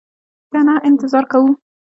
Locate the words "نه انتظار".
0.67-1.23